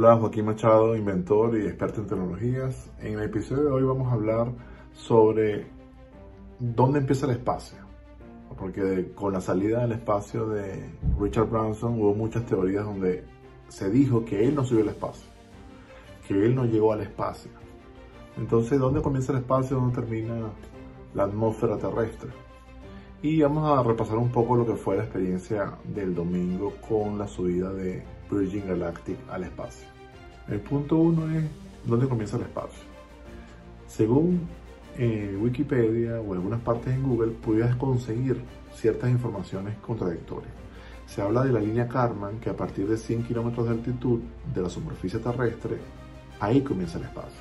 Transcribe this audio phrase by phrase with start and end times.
[0.00, 2.88] Hola, Joaquín Machado, inventor y experto en tecnologías.
[3.00, 4.52] En el episodio de hoy vamos a hablar
[4.92, 5.66] sobre
[6.60, 7.78] dónde empieza el espacio.
[8.56, 10.88] Porque con la salida del espacio de
[11.18, 13.24] Richard Branson hubo muchas teorías donde
[13.66, 15.28] se dijo que él no subió al espacio,
[16.28, 17.50] que él no llegó al espacio.
[18.36, 19.78] Entonces, ¿dónde comienza el espacio?
[19.78, 20.48] ¿Dónde termina
[21.12, 22.30] la atmósfera terrestre?
[23.20, 27.26] Y vamos a repasar un poco lo que fue la experiencia del domingo con la
[27.26, 29.86] subida de Virgin Galactic al espacio.
[30.48, 31.44] El punto uno es
[31.84, 32.82] dónde comienza el espacio.
[33.86, 34.48] Según
[34.96, 38.40] eh, Wikipedia o algunas partes en Google, pudieras conseguir
[38.74, 40.52] ciertas informaciones contradictorias.
[41.06, 44.20] Se habla de la línea Karman, que a partir de 100 kilómetros de altitud
[44.54, 45.78] de la superficie terrestre,
[46.40, 47.40] ahí comienza el espacio.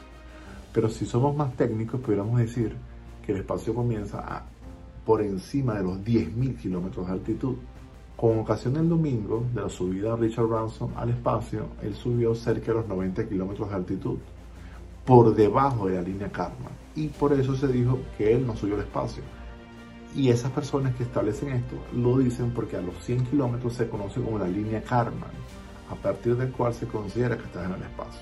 [0.71, 2.75] Pero si somos más técnicos, pudiéramos decir
[3.25, 4.43] que el espacio comienza
[5.05, 7.55] por encima de los 10.000 kilómetros de altitud.
[8.17, 12.71] Con ocasión del domingo de la subida de Richard Branson al espacio, él subió cerca
[12.71, 14.17] de los 90 kilómetros de altitud,
[15.05, 16.73] por debajo de la línea Karman.
[16.95, 19.21] Y por eso se dijo que él no subió al espacio.
[20.15, 24.19] Y esas personas que establecen esto lo dicen porque a los 100 kilómetros se conoce
[24.19, 25.29] como la línea Karman,
[25.91, 28.21] a partir del cual se considera que estás en el espacio.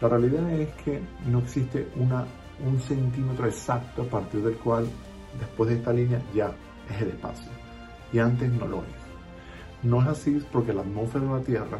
[0.00, 4.86] La realidad es que no existe un centímetro exacto a partir del cual,
[5.40, 6.52] después de esta línea, ya
[6.88, 7.50] es el espacio.
[8.12, 8.97] Y antes no lo es.
[9.82, 11.78] No es así porque la atmósfera de la Tierra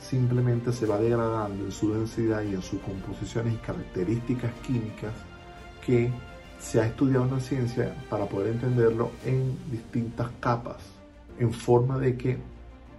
[0.00, 5.12] simplemente se va degradando en su densidad y en sus composiciones y características químicas
[5.84, 6.10] que
[6.58, 10.78] se ha estudiado en la ciencia para poder entenderlo en distintas capas,
[11.38, 12.38] en forma de que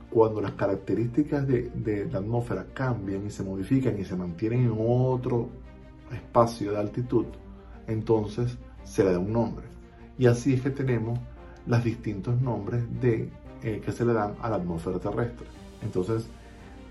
[0.10, 5.50] cuando las características de, la atmósfera cambian y se modifican y se mantienen en otro
[6.12, 7.26] espacio de altitud,
[7.88, 9.66] entonces se le da un nombre.
[10.18, 11.20] Y así es que tenemos
[11.66, 13.30] los distintos nombres de
[13.66, 15.48] eh, que se le dan a la atmósfera terrestre.
[15.82, 16.28] Entonces,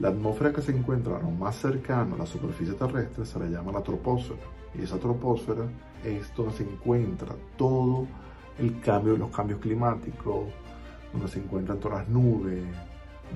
[0.01, 3.71] la atmósfera que se encuentra lo más cercano a la superficie terrestre se le llama
[3.71, 4.43] la troposfera.
[4.77, 5.67] Y esa troposfera
[6.05, 8.09] es donde se encuentra todo
[8.59, 10.49] el cambio, los cambios climáticos,
[11.13, 12.65] donde se encuentran todas las nubes,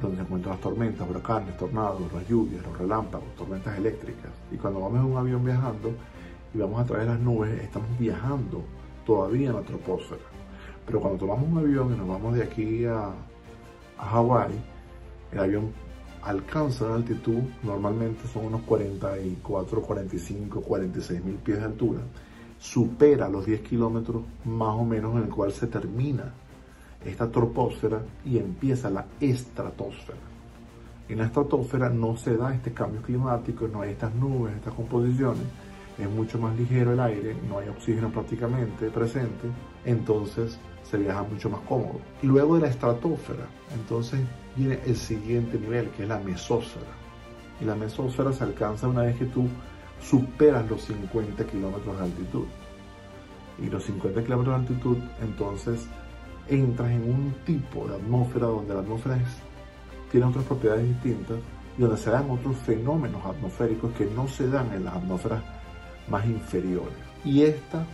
[0.02, 4.32] donde se encuentran las tormentas, huracanes, tornados, las lluvias, los relámpagos, tormentas eléctricas.
[4.50, 5.92] Y cuando vamos en un avión viajando
[6.52, 8.64] y vamos a través de las nubes, estamos viajando
[9.06, 10.22] todavía en la troposfera.
[10.84, 13.12] Pero cuando tomamos un avión y nos vamos de aquí a,
[13.98, 14.52] a Hawái,
[15.32, 15.72] el avión
[16.22, 22.00] alcanza una altitud, normalmente son unos 44, 45, 46 mil pies de altura,
[22.58, 26.32] supera los 10 kilómetros más o menos en el cual se termina
[27.04, 30.18] esta troposfera y empieza la estratosfera.
[31.08, 35.44] En la estratosfera no se da este cambio climático, no hay estas nubes, estas composiciones,
[35.98, 39.48] es mucho más ligero el aire, no hay oxígeno prácticamente presente,
[39.84, 42.00] entonces se viaja mucho más cómodo.
[42.22, 44.20] Luego de la estratosfera, entonces
[44.56, 46.86] viene el siguiente nivel, que es la mesósfera.
[47.60, 49.48] Y la mesósfera se alcanza una vez que tú
[50.00, 52.46] superas los 50 kilómetros de altitud.
[53.60, 55.88] Y los 50 kilómetros de altitud, entonces
[56.48, 59.18] entras en un tipo de atmósfera donde la atmósfera
[60.10, 61.38] tiene otras propiedades distintas
[61.76, 65.42] y donde se dan otros fenómenos atmosféricos que no se dan en las atmósferas
[66.10, 66.96] más inferiores.
[67.24, 67.84] Y esta,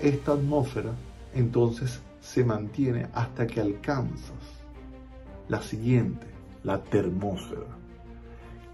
[0.00, 0.92] esta atmósfera
[1.34, 4.62] entonces se mantiene hasta que alcanzas
[5.48, 6.26] la siguiente,
[6.62, 7.66] la termósfera,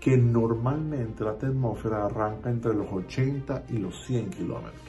[0.00, 4.82] que normalmente la termósfera arranca entre los 80 y los 100 kilómetros.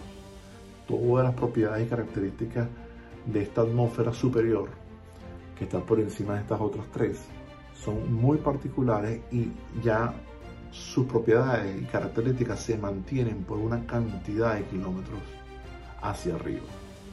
[0.88, 2.68] Todas las propiedades y características
[3.26, 4.70] de esta atmósfera superior,
[5.58, 7.26] que está por encima de estas otras tres,
[7.74, 10.14] son muy particulares y ya
[10.72, 15.19] sus propiedades y características se mantienen por una cantidad de kilómetros
[16.02, 16.66] hacia arriba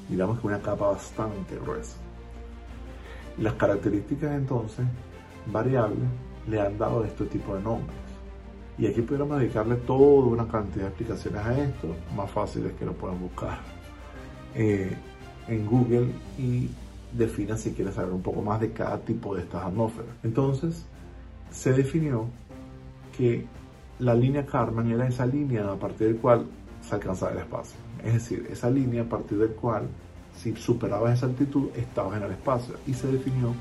[0.09, 1.97] digamos que una capa bastante gruesa.
[3.39, 4.87] Las características entonces
[5.47, 6.09] variables
[6.49, 7.97] le han dado este tipo de nombres.
[8.79, 12.93] Y aquí podemos dedicarle toda una cantidad de explicaciones a esto, más fáciles que lo
[12.93, 13.59] puedan buscar
[14.55, 14.95] eh,
[15.49, 16.69] en Google y
[17.13, 20.15] defina si quieres saber un poco más de cada tipo de estas atmósferas.
[20.23, 20.85] Entonces,
[21.51, 22.27] se definió
[23.17, 23.47] que
[23.99, 26.47] la línea Karman era esa línea a partir del cual
[26.81, 27.79] se alcanzaba el espacio.
[28.05, 29.89] Es decir, esa línea a partir del cual,
[30.35, 32.75] si superabas esa altitud, estabas en el espacio.
[32.87, 33.55] Y se definió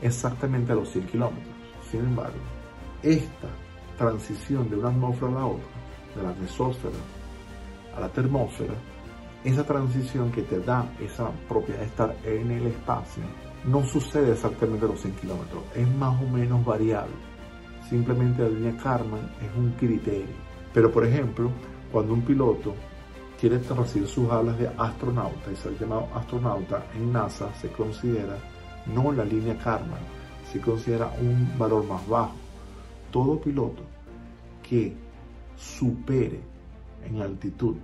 [0.00, 1.54] exactamente a los 100 kilómetros.
[1.90, 2.38] Sin embargo,
[3.02, 3.48] esta
[3.96, 5.64] transición de una atmósfera a la otra,
[6.16, 6.96] de la mesósfera
[7.96, 8.74] a la termósfera,
[9.44, 13.22] esa transición que te da esa propiedad de estar en el espacio,
[13.64, 17.12] no sucede exactamente a los 100 kilómetros, es más o menos variable.
[17.92, 20.34] Simplemente la línea Karman es un criterio.
[20.72, 21.50] Pero por ejemplo,
[21.92, 22.74] cuando un piloto
[23.38, 28.38] quiere recibir sus alas de astronauta y ser llamado astronauta en NASA, se considera
[28.94, 30.00] no la línea Karman,
[30.50, 32.32] se considera un valor más bajo.
[33.10, 33.82] Todo piloto
[34.62, 34.94] que
[35.54, 36.40] supere
[37.04, 37.76] en altitud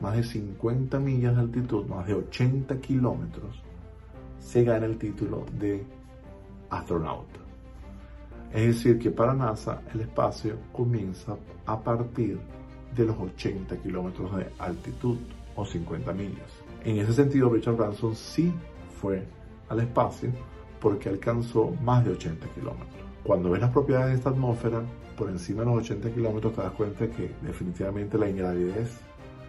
[0.00, 3.62] más de 50 millas de altitud, más de 80 kilómetros,
[4.40, 5.86] se gana el título de
[6.68, 7.41] astronauta.
[8.52, 12.38] Es decir, que para NASA el espacio comienza a partir
[12.94, 15.16] de los 80 kilómetros de altitud
[15.56, 16.50] o 50 millas.
[16.84, 18.52] En ese sentido, Richard Branson sí
[19.00, 19.24] fue
[19.68, 20.30] al espacio
[20.80, 23.02] porque alcanzó más de 80 kilómetros.
[23.22, 24.82] Cuando ves las propiedades de esta atmósfera,
[25.16, 29.00] por encima de los 80 kilómetros, te das cuenta que definitivamente la ingravidez,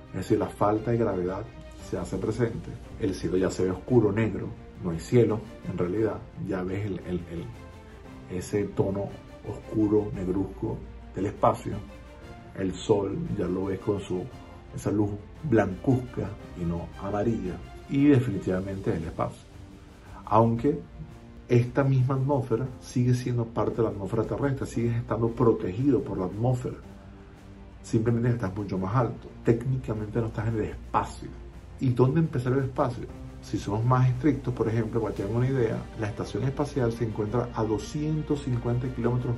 [0.10, 1.44] es decir, la falta de gravedad,
[1.90, 2.70] se hace presente.
[3.00, 4.48] El cielo ya se ve oscuro, negro,
[4.84, 5.40] no hay cielo,
[5.70, 6.18] en realidad,
[6.48, 7.46] ya ves el,
[8.30, 9.10] ese tono
[9.48, 10.78] oscuro, negruzco
[11.16, 11.74] del espacio.
[12.58, 14.24] El sol ya lo ves con su,
[14.76, 15.10] esa luz
[15.44, 16.30] blancuzca
[16.62, 17.58] y no amarilla.
[17.90, 19.44] Y definitivamente el espacio.
[20.26, 20.80] Aunque
[21.50, 26.26] esta misma atmósfera sigue siendo parte de la atmósfera terrestre, sigue estando protegido por la
[26.26, 26.78] atmósfera.
[27.82, 29.28] Simplemente estás mucho más alto.
[29.44, 31.30] Técnicamente no estás en el espacio.
[31.80, 33.06] ¿Y dónde empezar el espacio?
[33.44, 37.04] Si somos más estrictos, por ejemplo, para que tengan una idea, la estación espacial se
[37.04, 39.36] encuentra a 250 kilómetros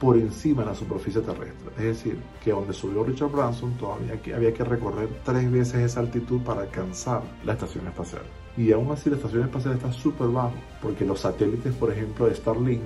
[0.00, 1.70] por encima de la superficie terrestre.
[1.76, 6.40] Es decir, que donde subió Richard Branson todavía había que recorrer tres veces esa altitud
[6.40, 8.22] para alcanzar la estación espacial.
[8.56, 12.34] Y aún así la estación espacial está súper bajo, porque los satélites, por ejemplo, de
[12.34, 12.82] Starlink,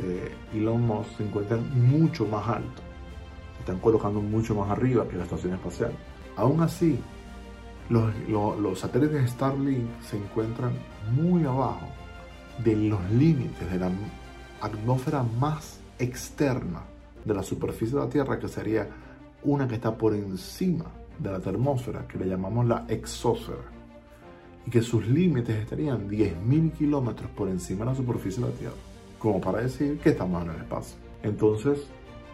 [0.00, 2.82] de Elon Musk, se encuentran mucho más altos.
[3.54, 5.92] Se están colocando mucho más arriba que la estación espacial.
[6.36, 6.98] Aún así,
[7.88, 10.72] los, los satélites de Starlink se encuentran
[11.12, 11.86] muy abajo
[12.62, 13.90] de los límites de la
[14.60, 16.82] atmósfera más externa
[17.24, 18.88] de la superficie de la Tierra, que sería
[19.42, 20.86] una que está por encima
[21.18, 23.62] de la termósfera, que le llamamos la exósfera,
[24.66, 28.74] y que sus límites estarían 10.000 kilómetros por encima de la superficie de la Tierra,
[29.18, 30.96] como para decir que estamos en el espacio.
[31.22, 31.86] Entonces,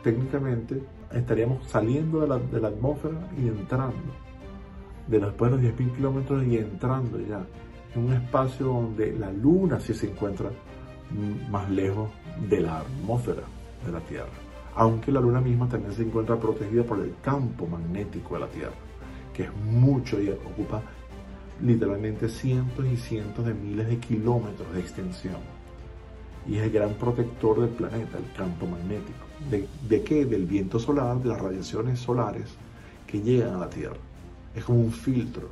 [0.02, 0.82] técnicamente,
[1.12, 3.96] estaríamos saliendo de la atmósfera y entrando,
[5.10, 7.44] de después de los 10.000 kilómetros y entrando ya
[7.94, 10.50] en un espacio donde la Luna sí se encuentra
[11.50, 12.10] más lejos
[12.48, 13.42] de la atmósfera
[13.84, 14.28] de la Tierra,
[14.76, 18.74] aunque la Luna misma también se encuentra protegida por el campo magnético de la Tierra,
[19.34, 20.80] que es mucho y ocupa
[21.60, 25.36] literalmente cientos y cientos de miles de kilómetros de extensión.
[26.46, 29.18] Y es el gran protector del planeta, el campo magnético.
[29.50, 30.24] ¿De, ¿De qué?
[30.24, 32.54] Del viento solar, de las radiaciones solares
[33.06, 33.96] que llegan a la Tierra.
[34.54, 35.48] Es como un filtro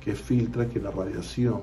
[0.00, 1.60] que filtra que la radiación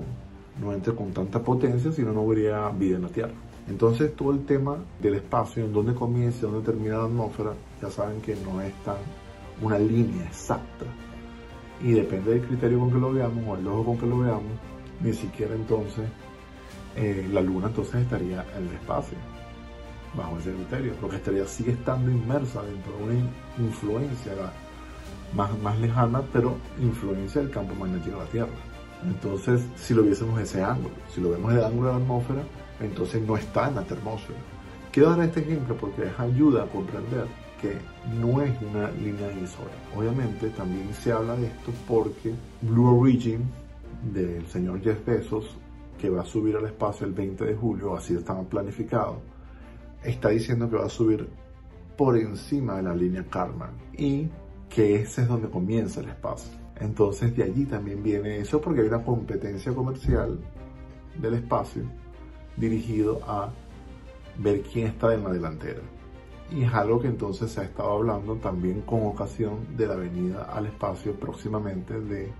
[0.60, 3.32] no entre con tanta potencia, sino no habría vida en la Tierra.
[3.68, 8.20] Entonces todo el tema del espacio, en dónde comienza dónde termina la atmósfera, ya saben
[8.20, 8.96] que no es tan
[9.60, 10.86] una línea exacta.
[11.80, 14.52] Y depende del criterio con que lo veamos o el ojo con que lo veamos,
[15.00, 16.04] ni siquiera entonces
[16.96, 19.16] eh, la Luna entonces estaría en el espacio,
[20.14, 23.14] bajo ese criterio, porque estaría, sigue estando inmersa dentro de una
[23.58, 24.32] influencia
[25.34, 28.52] más, más lejana, pero influencia del campo magnético de la Tierra.
[29.04, 32.42] Entonces, si lo viésemos ese ángulo, si lo vemos el ángulo de la atmósfera,
[32.80, 34.38] entonces no está en la termósfera.
[34.92, 37.26] Quiero dar este ejemplo porque es ayuda a comprender
[37.60, 37.76] que
[38.20, 39.74] no es una línea divisoria.
[39.96, 43.48] Obviamente también se habla de esto porque Blue Origin
[44.12, 45.56] del señor Jeff Bezos,
[45.98, 49.20] que va a subir al espacio el 20 de julio, así estaba planificado,
[50.02, 51.28] está diciendo que va a subir
[51.96, 54.28] por encima de la línea Karman y
[54.74, 56.52] que ese es donde comienza el espacio.
[56.76, 60.38] Entonces de allí también viene eso porque hay una competencia comercial
[61.20, 61.82] del espacio
[62.56, 63.50] dirigido a
[64.38, 65.80] ver quién está en la delantera.
[66.50, 70.44] Y es algo que entonces se ha estado hablando también con ocasión de la venida
[70.44, 72.30] al espacio próximamente de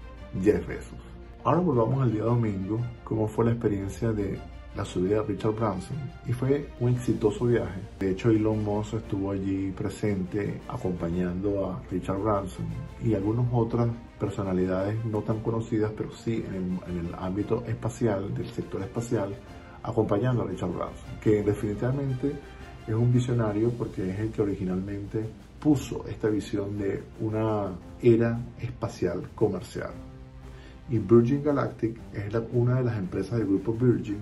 [0.42, 0.98] Jeff Bezos.
[1.44, 4.38] Ahora volvamos al día domingo, cómo fue la experiencia de
[4.76, 7.80] la subida de Richard Branson y fue un exitoso viaje.
[8.00, 12.66] De hecho, Elon Musk estuvo allí presente acompañando a Richard Branson
[13.04, 13.88] y algunas otras
[14.18, 19.34] personalidades no tan conocidas, pero sí en el, ámbito espacial, del sector espacial,
[19.82, 22.32] acompañando a Richard Branson, que definitivamente
[22.86, 25.24] es un visionario porque es el que originalmente
[25.60, 27.68] puso esta visión de una
[28.00, 29.92] era espacial comercial.
[30.90, 34.18] Y Virgin Galactic es una de las empresas del grupo Virgin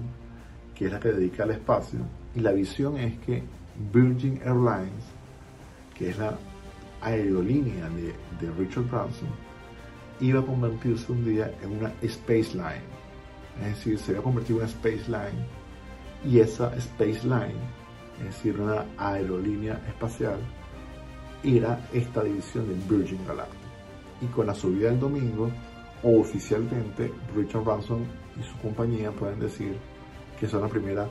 [0.81, 1.99] que es la que dedica al espacio,
[2.35, 3.43] y la visión es que
[3.93, 5.05] Virgin Airlines,
[5.95, 6.39] que es la
[7.03, 9.29] aerolínea de, Richard Branson,
[10.21, 12.81] iba a convertirse un día en una Space Line.
[13.61, 15.45] Es decir, se iba a convertir en una Space Line
[16.25, 17.61] y esa Space Line,
[18.21, 20.39] es decir, una aerolínea espacial,
[21.45, 23.61] era esta división de Virgin Galactic.
[24.23, 25.51] Y con la subida del domingo,
[26.03, 28.03] oficialmente Richard Branson
[28.41, 29.77] y su compañía pueden decir
[30.41, 31.07] que son la primera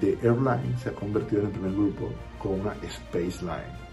[0.00, 3.88] de Airline, se ha convertido en el primer grupo con una Space Line.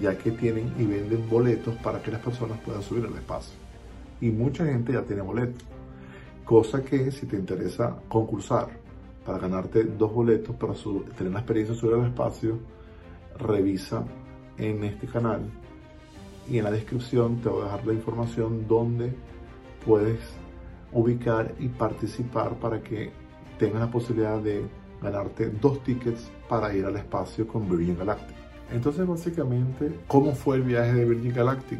[0.00, 3.54] ya que tienen y venden boletos para que las personas puedan subir al espacio.
[4.20, 5.64] Y mucha gente ya tiene boletos.
[6.44, 8.68] Cosa que si te interesa concursar
[9.24, 10.72] para ganarte dos boletos para
[11.16, 12.58] tener la experiencia de subir al espacio,
[13.38, 14.04] revisa
[14.56, 15.42] en este canal
[16.48, 19.12] y en la descripción te voy a dejar la información donde
[19.84, 20.20] puedes
[20.92, 23.12] ubicar y participar para que
[23.58, 24.64] tengas la posibilidad de
[25.00, 28.36] ganarte dos tickets para ir al espacio con Virgin Galactic.
[28.72, 31.78] Entonces básicamente, ¿cómo fue el viaje de Virgin Galactic?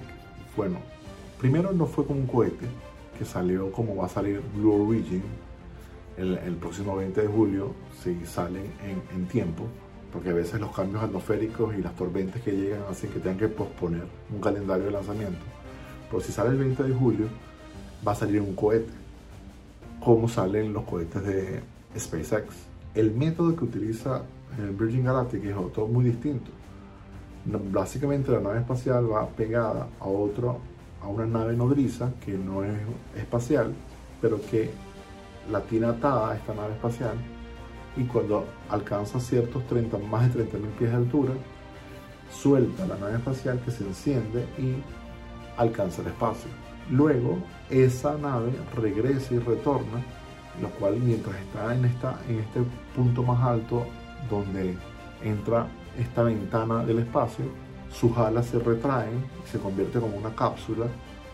[0.56, 0.78] Bueno,
[1.38, 2.66] primero no fue con un cohete
[3.18, 5.22] que salió como va a salir Blue Origin
[6.16, 9.64] el, próximo 20 de julio, si salen en, en tiempo,
[10.12, 13.48] porque a veces los cambios atmosféricos y las tormentas que llegan hacen que tengan que
[13.48, 15.40] posponer un calendario de lanzamiento.
[16.10, 17.26] Pero si sale el 20 de julio,
[18.06, 18.92] va a salir un cohete,
[20.04, 21.60] como salen los cohetes de
[21.98, 22.54] SpaceX.
[22.94, 24.22] El método que utiliza
[24.78, 26.50] Virgin Galactic es otro muy distinto.
[27.44, 30.58] Básicamente la nave espacial va pegada a otro,
[31.02, 32.78] a una nave nodriza que no es
[33.16, 33.72] espacial,
[34.20, 34.70] pero que
[35.50, 37.16] la tiene atada a esta nave espacial
[37.96, 41.32] y cuando alcanza ciertos 30, más de 30.000 pies de altura,
[42.30, 44.76] suelta la nave espacial que se enciende y
[45.56, 46.50] alcanza el espacio.
[46.92, 47.38] Luego,
[47.70, 50.04] esa nave regresa y retorna,
[50.60, 52.60] lo cual mientras está en, esta, en este
[52.94, 53.86] punto más alto
[54.28, 54.76] donde
[55.24, 55.68] entra
[55.98, 57.46] esta ventana del espacio,
[57.90, 60.84] sus alas se retraen y se convierte como una cápsula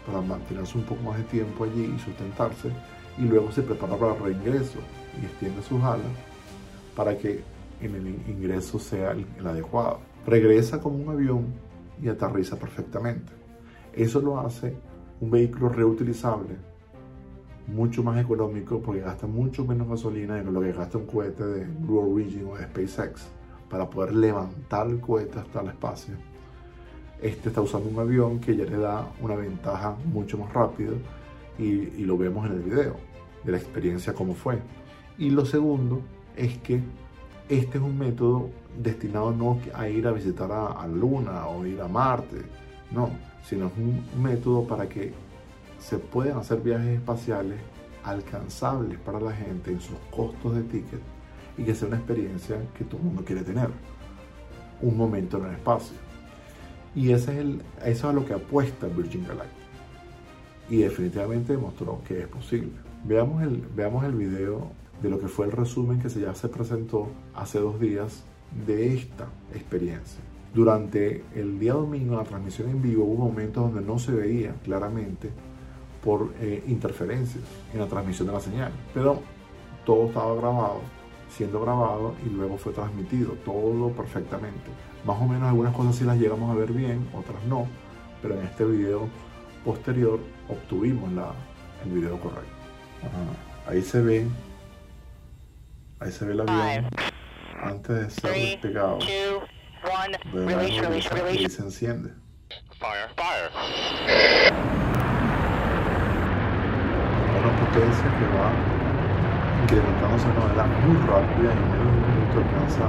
[0.07, 2.71] para mantenerse un poco más de tiempo allí y sustentarse,
[3.19, 4.79] y luego se prepara para el reingreso
[5.21, 6.07] y extiende sus alas
[6.95, 7.43] para que
[7.81, 9.99] en el ingreso sea el, adecuado.
[10.25, 11.47] Regresa como un avión
[12.01, 13.33] y aterriza perfectamente.
[13.93, 14.77] Eso lo hace
[15.21, 16.57] un vehículo reutilizable,
[17.67, 21.65] mucho más económico porque gasta mucho menos gasolina de lo que gasta un cohete de
[21.67, 23.27] Blue Origin o de SpaceX
[23.69, 26.15] para poder levantar el cohete hasta el espacio.
[27.21, 30.95] Este está usando un avión que ya le da una ventaja mucho más rápido
[31.59, 32.95] y, y lo vemos en el video
[33.45, 34.59] de la experiencia como fue.
[35.19, 36.01] Y lo segundo
[36.37, 36.81] es que
[37.49, 41.81] este es un método destinado no a ir a visitar a, la Luna o ir
[41.81, 42.43] a Marte,
[42.91, 43.11] no,
[43.45, 45.13] sino es un método para que
[45.79, 47.59] se puedan hacer viajes espaciales
[48.05, 51.01] alcanzables para la gente en sus costos de ticket
[51.57, 53.71] y que sea una experiencia que todo el mundo quiere tener,
[54.81, 55.97] un momento en el espacio.
[56.95, 59.53] Y ese es eso es a lo que apuesta Virgin Galactic.
[60.71, 62.73] Y definitivamente demostró que es posible.
[63.05, 64.71] Veamos el, veamos el video
[65.03, 68.25] de lo que fue el resumen que se ya se presentó hace dos días
[68.67, 70.21] de esta experiencia.
[70.55, 75.31] Durante el día domingo, la transmisión en vivo, hubo momentos donde no se veía claramente
[76.03, 79.21] por eh, interferencias en la transmisión de la señal, pero
[79.85, 80.81] todo estaba grabado,
[81.29, 84.71] siendo grabado y luego fue transmitido, todo perfectamente.
[85.05, 87.67] Más o menos algunas cosas sí las llegamos a ver bien, otras no,
[88.23, 89.09] pero en este video
[89.65, 91.33] posterior obtuvimos la,
[91.85, 92.49] el video correcto.
[93.67, 94.27] Ahí se ve
[96.01, 96.89] Ahí se ve el avión
[97.61, 98.99] antes de ser despegado.
[101.33, 102.11] Y se enciende.
[102.79, 103.51] Fire, fire.
[107.39, 108.51] Una potencia que va
[109.63, 112.87] incrementándose de manera muy rápida y en menos de un minuto alcanza,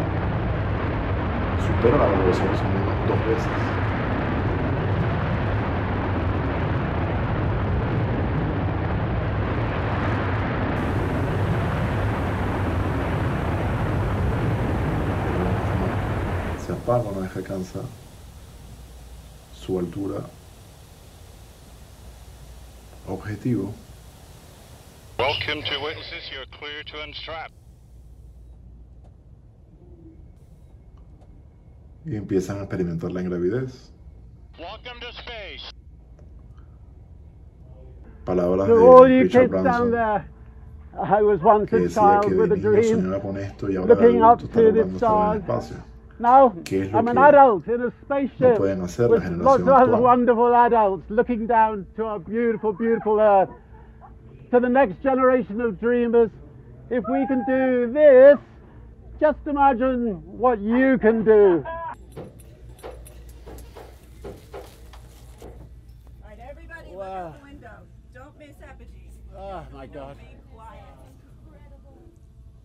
[1.65, 3.78] supera la velocidad de sonido dos veces.
[16.97, 17.81] No deja alcanza
[19.53, 20.21] su altura
[23.07, 23.71] objetivo.
[25.19, 27.51] Welcome to witnesses, you're clear to unstrap.
[32.05, 33.91] Y empiezan a experimentar la ingravidez.
[34.57, 35.71] Welcome to space.
[38.25, 39.93] Palabras de Richard Branson.
[41.01, 45.43] I was once a child with a dream, looking up to the stars.
[46.21, 46.53] Now,
[46.93, 48.77] I'm an adult in a spaceship no with
[49.37, 53.49] lots of other wonderful adults looking down to our beautiful, beautiful Earth.
[54.51, 56.29] To the next generation of dreamers,
[56.89, 58.37] if we can do this,
[59.19, 61.63] just imagine what you can do.
[61.65, 62.25] All
[66.25, 67.77] right, everybody, look out the window.
[68.13, 69.09] Don't miss Apogee.
[69.37, 70.17] Oh, my God.
[70.17, 70.83] Be quiet.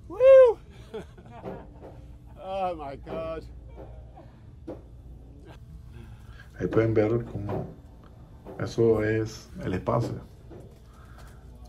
[0.08, 0.43] Woo!
[2.46, 3.42] Oh my God.
[6.60, 7.66] Ahí pueden ver cómo
[8.60, 10.20] eso es el espacio.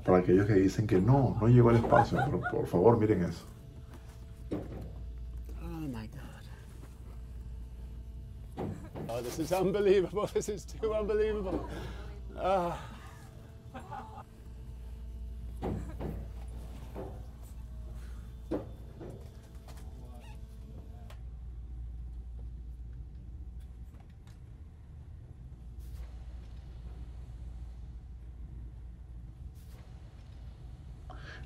[0.06, 3.46] Para aquellos que dicen que no, no llegó al espacio, pero por favor miren eso.
[5.64, 6.20] Oh my God.
[9.08, 10.28] Oh, this is unbelievable.
[10.34, 11.70] This is too unbelievable.
[12.38, 12.95] Ah.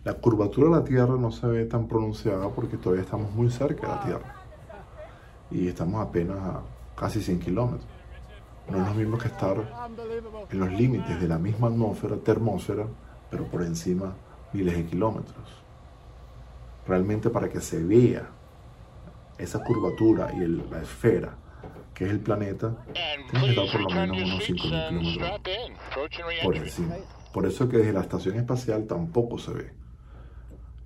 [0.06, 3.82] La curvatura de la Tierra no se ve tan pronunciada porque todavía estamos muy cerca
[3.82, 4.36] de la Tierra.
[5.52, 6.62] Y estamos apenas a
[6.96, 7.90] casi 100 kilómetros.
[8.70, 9.58] No es lo mismo que estar
[10.50, 12.86] en los límites de la misma atmósfera, termósfera,
[13.30, 14.14] pero por encima
[14.54, 15.64] miles de kilómetros.
[16.88, 18.30] Realmente para que se vea
[19.38, 21.36] esa curvatura y la esfera
[21.94, 22.78] que es el planeta,
[23.30, 26.96] tiene que estar por lo menos unos 5.000 kilómetros por encima.
[27.34, 29.79] Por eso es que desde la estación espacial tampoco se ve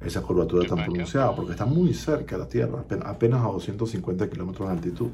[0.05, 4.67] esa curvatura tan pronunciada, porque está muy cerca de la Tierra, apenas a 250 kilómetros
[4.67, 5.09] de altitud.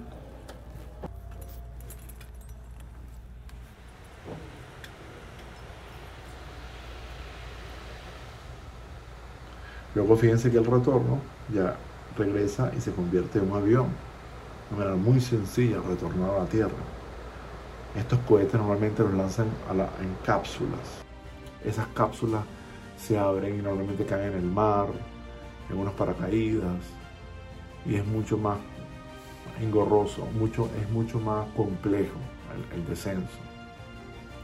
[9.96, 11.20] Luego fíjense que el retorno
[11.54, 11.76] ya
[12.18, 13.88] regresa y se convierte en un avión.
[14.70, 16.70] De manera muy sencilla retornar a la Tierra.
[17.98, 21.04] Estos cohetes normalmente los lanzan en cápsulas.
[21.66, 22.44] Esas cápsulas
[23.00, 24.88] se abren y normalmente caen en el mar,
[25.70, 26.82] en unos paracaídas,
[27.86, 28.58] y es mucho más
[29.62, 32.18] engorroso, mucho, es mucho más complejo
[32.74, 33.38] el, descenso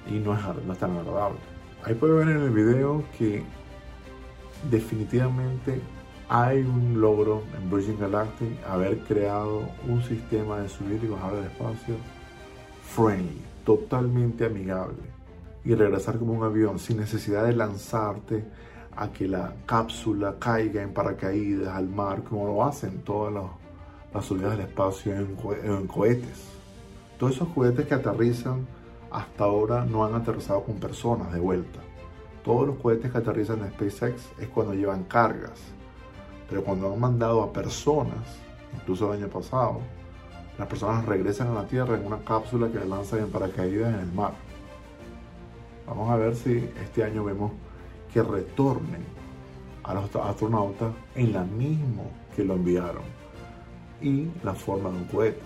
[0.07, 1.39] y no es, no es tan agradable.
[1.83, 3.43] Ahí puede ver en el video que
[4.69, 5.81] definitivamente
[6.29, 11.45] hay un logro en Virgin Galactic haber creado un sistema de subir y bajar del
[11.45, 11.95] espacio
[12.83, 15.14] friendly, totalmente amigable
[15.65, 18.45] y regresar como un avión sin necesidad de lanzarte
[18.95, 23.34] a que la cápsula caiga en paracaídas al mar, como lo hacen todas
[24.13, 26.51] las subidas del espacio en, en cohetes.
[27.19, 28.66] Todos esos cohetes que aterrizan
[29.11, 31.79] hasta ahora no han aterrizado con personas de vuelta.
[32.44, 35.59] Todos los cohetes que aterrizan en SpaceX es cuando llevan cargas.
[36.48, 38.37] Pero cuando han mandado a personas,
[38.74, 39.79] incluso el año pasado,
[40.57, 44.11] las personas regresan a la Tierra en una cápsula que lanzan en paracaídas en el
[44.11, 44.33] mar.
[45.87, 47.51] Vamos a ver si este año vemos
[48.11, 49.03] que retornen
[49.83, 52.03] a los astronautas en la misma
[52.35, 53.03] que lo enviaron
[54.01, 55.41] y la forma de un cohete.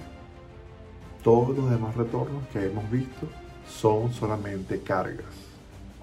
[1.23, 3.27] Todos los demás retornos que hemos visto
[3.67, 5.25] son solamente cargas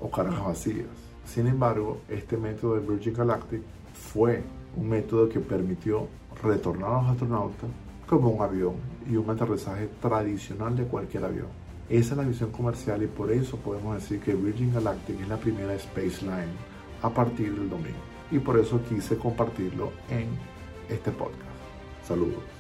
[0.01, 0.87] o cargas vacías.
[1.25, 3.62] Sin embargo, este método de Virgin Galactic
[3.94, 4.42] fue
[4.77, 6.07] un método que permitió
[6.42, 7.70] retornar a los astronautas
[8.07, 8.75] como un avión
[9.11, 11.65] y un aterrizaje tradicional de cualquier avión.
[11.88, 15.37] Esa es la visión comercial y por eso podemos decir que Virgin Galactic es la
[15.37, 16.53] primera space line
[17.03, 17.96] a partir del domingo.
[18.31, 20.27] Y por eso quise compartirlo en
[20.88, 21.42] este podcast.
[22.05, 22.56] Saludos.